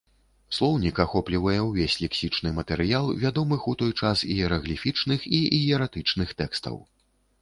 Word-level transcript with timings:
Слоўнік 0.59 1.01
ахоплівае 1.03 1.57
ўвесь 1.65 1.97
лексічны 2.03 2.53
матэрыял 2.59 3.09
вядомых 3.25 3.61
у 3.75 3.77
той 3.85 3.91
час 4.01 4.25
іерагліфічных 4.37 5.19
і 5.41 5.43
іератычных 5.61 6.27
тэкстаў. 6.41 6.75